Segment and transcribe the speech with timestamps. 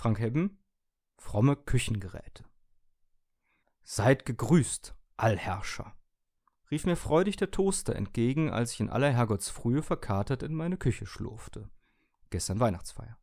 [0.00, 0.58] Frank Hebben,
[1.18, 2.46] fromme Küchengeräte.
[3.82, 5.94] Seid gegrüßt, Allherrscher,
[6.70, 11.04] rief mir freudig der Toaster entgegen, als ich in aller Herrgottsfrühe verkatert in meine Küche
[11.04, 11.68] schlurfte.
[12.30, 13.18] Gestern Weihnachtsfeier.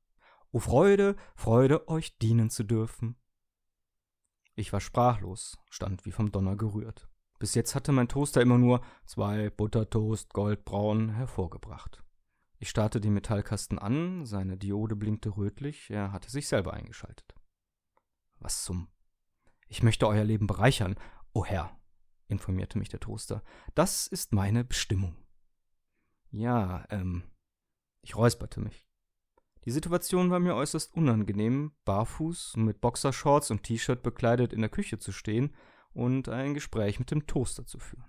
[0.51, 3.15] O Freude, Freude, euch dienen zu dürfen.
[4.53, 7.09] Ich war sprachlos, stand wie vom Donner gerührt.
[7.39, 12.03] Bis jetzt hatte mein Toaster immer nur zwei Buttertoast goldbraun hervorgebracht.
[12.59, 17.35] Ich starrte den Metallkasten an, seine Diode blinkte rötlich, er hatte sich selber eingeschaltet.
[18.39, 18.87] Was zum
[19.67, 20.95] ich möchte euer Leben bereichern,
[21.33, 21.77] o oh Herr,
[22.27, 23.43] informierte mich der Toaster.
[23.75, 25.15] Das ist meine Bestimmung.
[26.29, 27.23] Ja, ähm,
[28.01, 28.87] ich räusperte mich.
[29.65, 34.69] Die Situation war mir äußerst unangenehm, barfuß und mit Boxershorts und T-Shirt bekleidet in der
[34.69, 35.53] Küche zu stehen
[35.91, 38.05] und ein Gespräch mit dem Toaster zu führen.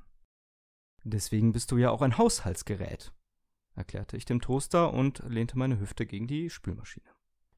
[1.02, 3.12] Deswegen bist du ja auch ein Haushaltsgerät,
[3.78, 7.08] erklärte ich dem Toaster und lehnte meine Hüfte gegen die Spülmaschine.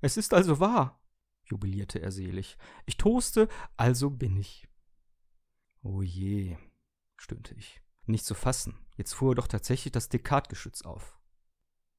[0.01, 1.03] Es ist also wahr,
[1.45, 2.57] jubilierte er selig.
[2.87, 4.69] Ich toaste, also bin ich.
[5.83, 6.57] Oh je,
[7.17, 7.83] stöhnte ich.
[8.07, 8.79] Nicht zu fassen.
[8.97, 11.19] Jetzt fuhr doch tatsächlich das Dekatgeschütz auf.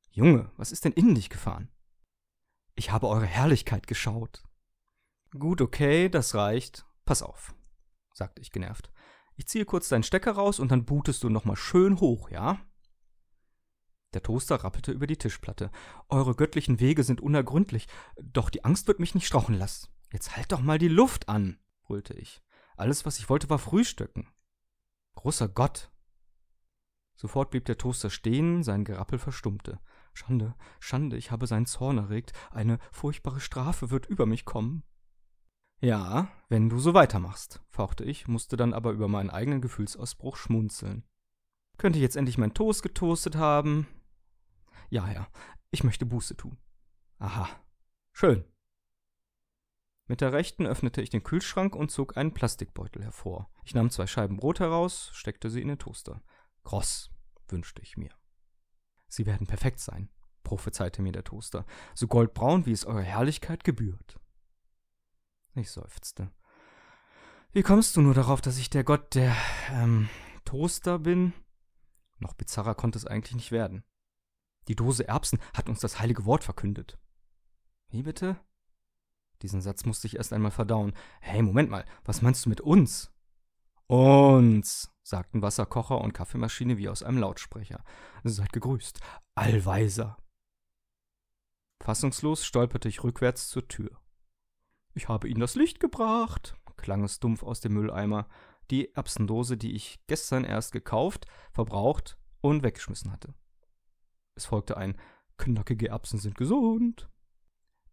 [0.09, 1.71] Junge, was ist denn in dich gefahren?
[2.75, 4.43] Ich habe eure Herrlichkeit geschaut.
[5.31, 6.85] Gut, okay, das reicht.
[7.05, 7.55] Pass auf,
[8.13, 8.91] sagte ich genervt.
[9.35, 12.59] Ich ziehe kurz deinen Stecker raus und dann bootest du nochmal schön hoch, ja?
[14.13, 15.71] Der Toaster rappelte über die Tischplatte.
[16.09, 17.87] Eure göttlichen Wege sind unergründlich,
[18.21, 19.87] doch die Angst wird mich nicht strauchen lassen.
[20.11, 22.41] Jetzt halt doch mal die Luft an, brüllte ich.
[22.75, 24.27] Alles, was ich wollte, war Frühstücken.
[25.15, 25.91] Großer Gott.
[27.15, 29.79] Sofort blieb der Toaster stehen, sein Gerappel verstummte.
[30.13, 32.33] Schande, Schande, ich habe seinen Zorn erregt.
[32.49, 34.83] Eine furchtbare Strafe wird über mich kommen.
[35.79, 41.03] Ja, wenn du so weitermachst, fauchte ich, musste dann aber über meinen eigenen Gefühlsausbruch schmunzeln.
[41.77, 43.87] Könnte ich jetzt endlich meinen Toast getoastet haben,
[44.91, 45.27] ja, ja,
[45.71, 46.57] ich möchte Buße tun.
[47.17, 47.49] Aha.
[48.11, 48.45] Schön.
[50.05, 53.49] Mit der rechten öffnete ich den Kühlschrank und zog einen Plastikbeutel hervor.
[53.63, 56.21] Ich nahm zwei Scheiben Brot heraus, steckte sie in den Toaster.
[56.63, 57.09] Kross,
[57.47, 58.11] wünschte ich mir.
[59.07, 60.09] Sie werden perfekt sein,
[60.43, 61.65] prophezeite mir der Toaster,
[61.95, 64.19] so goldbraun, wie es eurer Herrlichkeit gebührt.
[65.55, 66.33] Ich seufzte.
[67.53, 69.33] Wie kommst du nur darauf, dass ich der Gott der
[69.71, 70.09] ähm,
[70.43, 71.33] Toaster bin?
[72.19, 73.85] Noch bizarrer konnte es eigentlich nicht werden.
[74.67, 76.99] Die Dose Erbsen hat uns das heilige Wort verkündet.
[77.89, 78.39] Wie bitte?
[79.41, 80.93] Diesen Satz musste ich erst einmal verdauen.
[81.19, 83.11] Hey, Moment mal, was meinst du mit uns?
[83.87, 87.83] Uns, sagten Wasserkocher und Kaffeemaschine wie aus einem Lautsprecher.
[88.23, 88.99] Seid gegrüßt,
[89.35, 90.17] Allweiser.
[91.81, 93.99] Fassungslos stolperte ich rückwärts zur Tür.
[94.93, 98.27] Ich habe Ihnen das Licht gebracht, klang es dumpf aus dem Mülleimer,
[98.69, 103.33] die Erbsendose, die ich gestern erst gekauft, verbraucht und weggeschmissen hatte.
[104.41, 104.97] Es folgte ein
[105.37, 107.07] Knackige Erbsen sind gesund.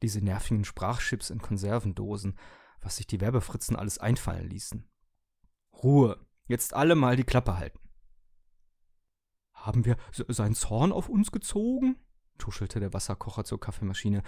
[0.00, 2.38] Diese nervigen Sprachchips in Konservendosen,
[2.80, 4.88] was sich die Werbefritzen alles einfallen ließen.
[5.82, 7.78] Ruhe, jetzt alle mal die Klappe halten.
[9.52, 11.96] Haben wir seinen Zorn auf uns gezogen?
[12.38, 14.22] tuschelte der Wasserkocher zur Kaffeemaschine.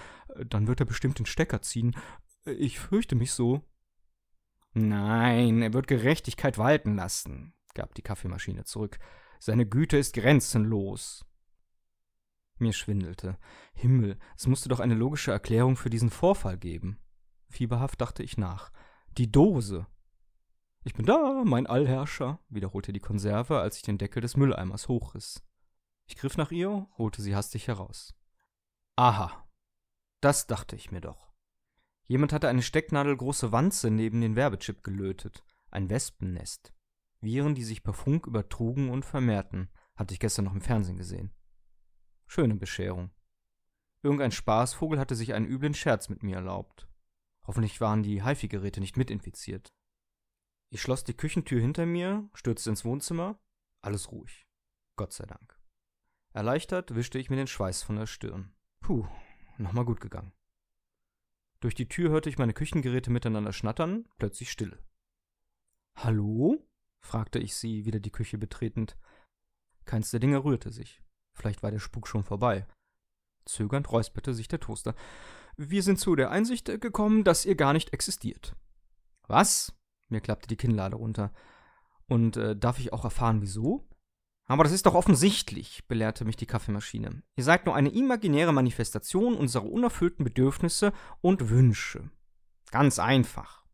[0.45, 1.97] Dann wird er bestimmt den Stecker ziehen.
[2.45, 3.63] Ich fürchte mich so.
[4.75, 8.99] Nein, er wird Gerechtigkeit walten lassen, gab die Kaffeemaschine zurück.
[9.39, 11.25] Seine Güte ist grenzenlos.
[12.61, 13.39] Mir schwindelte.
[13.73, 16.99] Himmel, es musste doch eine logische Erklärung für diesen Vorfall geben.
[17.49, 18.71] Fieberhaft dachte ich nach.
[19.17, 19.87] Die Dose.
[20.85, 25.43] Ich bin da, mein Allherrscher, wiederholte die Konserve, als ich den Deckel des Mülleimers hochriss.
[26.07, 28.15] Ich griff nach ihr, holte sie hastig heraus.
[28.97, 29.49] Aha.
[30.21, 31.33] Das dachte ich mir doch.
[32.09, 35.45] Jemand hatte eine stecknadelgroße Wanze neben den Werbechip gelötet.
[35.71, 36.75] Ein Wespennest.
[37.21, 41.33] Viren, die sich per Funk übertrugen und vermehrten, hatte ich gestern noch im Fernsehen gesehen.
[42.33, 43.11] Schöne Bescherung.
[44.05, 46.89] Irgendein Spaßvogel hatte sich einen üblen Scherz mit mir erlaubt.
[47.45, 49.75] Hoffentlich waren die HiFi-Geräte nicht mitinfiziert.
[50.69, 53.41] Ich schloss die Küchentür hinter mir, stürzte ins Wohnzimmer.
[53.81, 54.47] Alles ruhig.
[54.95, 55.61] Gott sei Dank.
[56.33, 58.55] Erleichtert wischte ich mir den Schweiß von der Stirn.
[58.79, 59.09] Puh,
[59.59, 60.33] nochmal gut gegangen.
[61.59, 64.79] Durch die Tür hörte ich meine Küchengeräte miteinander schnattern, plötzlich Stille.
[65.97, 66.65] Hallo?
[67.01, 68.97] fragte ich sie, wieder die Küche betretend.
[69.85, 71.03] Keins der Dinge rührte sich.
[71.41, 72.67] Vielleicht war der Spuk schon vorbei.
[73.47, 74.95] Zögernd räusperte sich der Toaster.
[75.57, 78.55] Wir sind zu der Einsicht gekommen, dass ihr gar nicht existiert.
[79.27, 79.73] Was?
[80.11, 81.33] Mir klappte die Kinnlade runter.
[82.09, 83.89] Und äh, darf ich auch erfahren, wieso?
[84.45, 87.23] Aber das ist doch offensichtlich, belehrte mich die Kaffeemaschine.
[87.37, 90.93] Ihr seid nur eine imaginäre Manifestation unserer unerfüllten Bedürfnisse
[91.23, 92.11] und Wünsche.
[92.71, 93.65] Ganz einfach.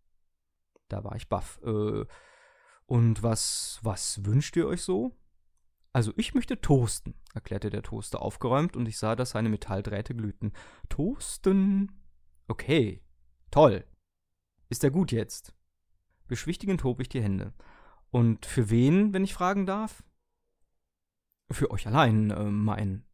[0.89, 1.59] Da war ich baff.
[1.65, 2.05] Äh,
[2.85, 5.17] und was, was wünscht ihr euch so?
[5.97, 10.53] Also ich möchte toasten, erklärte der Toaster aufgeräumt und ich sah, dass seine Metalldrähte glühten.
[10.91, 11.91] Toasten.
[12.49, 13.03] Okay,
[13.51, 13.87] Toll.
[14.69, 15.55] Ist er gut jetzt?
[16.27, 17.55] Beschwichtigend hob ich die Hände.
[18.11, 20.05] Und für wen, wenn ich fragen darf?
[21.51, 23.07] Für euch allein, äh, mein.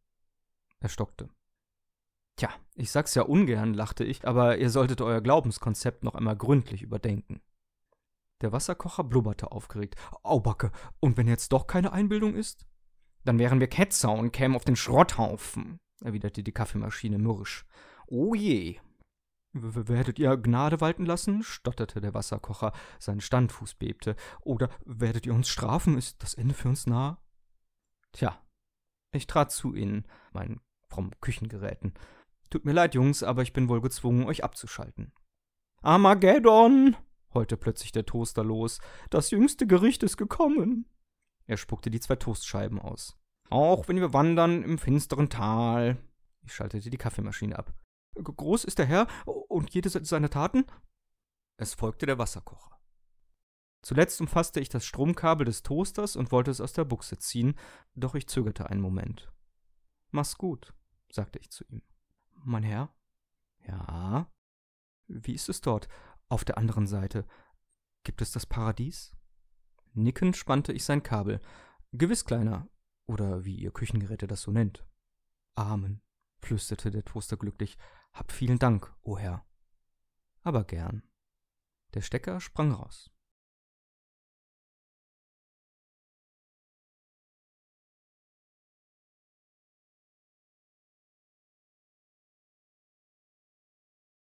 [0.81, 1.29] Er stockte.
[2.35, 6.81] Tja, ich sag's ja ungern, lachte ich, aber ihr solltet euer Glaubenskonzept noch einmal gründlich
[6.81, 7.39] überdenken.
[8.41, 9.95] Der Wasserkocher blubberte aufgeregt.
[10.23, 12.67] Aubacke, und wenn jetzt doch keine Einbildung ist?
[13.25, 17.65] Dann wären wir Ketzer und kämen auf den Schrotthaufen, erwiderte die Kaffeemaschine mürrisch.
[18.07, 18.79] Oh je.
[19.53, 21.43] W werdet ihr Gnade walten lassen?
[21.43, 24.15] stotterte der Wasserkocher, sein Standfuß bebte.
[24.41, 25.97] Oder werdet ihr uns strafen?
[25.97, 27.21] Ist das Ende für uns nah?
[28.11, 28.39] Tja,
[29.11, 31.93] ich trat zu ihnen, meinen frommen Küchengeräten.
[32.49, 35.11] Tut mir leid, Jungs, aber ich bin wohl gezwungen, euch abzuschalten.
[35.81, 36.95] Armageddon!
[37.33, 38.79] heulte plötzlich der Toaster los.
[39.09, 40.85] Das jüngste Gericht ist gekommen.
[41.45, 43.17] Er spuckte die zwei Toastscheiben aus.
[43.49, 45.97] Auch wenn wir wandern im finsteren Tal.
[46.41, 47.73] Ich schaltete die Kaffeemaschine ab.
[48.15, 50.65] Groß ist der Herr und jede seiner Taten?
[51.57, 52.79] Es folgte der Wasserkocher.
[53.81, 57.55] Zuletzt umfasste ich das Stromkabel des Toasters und wollte es aus der Buchse ziehen,
[57.95, 59.31] doch ich zögerte einen Moment.
[60.11, 60.73] Mach's gut,
[61.11, 61.81] sagte ich zu ihm.
[62.45, 62.95] Mein Herr?
[63.67, 64.31] Ja.
[65.07, 65.89] Wie ist es dort,
[66.29, 67.25] auf der anderen Seite?
[68.03, 69.11] Gibt es das Paradies?
[69.93, 71.39] Nickend spannte ich sein Kabel.
[71.91, 72.67] Gewiss, Kleiner,
[73.05, 74.85] oder wie ihr Küchengeräte das so nennt.
[75.55, 76.01] Amen,
[76.39, 77.77] flüsterte der Toaster glücklich.
[78.11, 79.45] Hab vielen Dank, o oh Herr.
[80.41, 81.03] Aber gern.
[81.93, 83.12] Der Stecker sprang raus.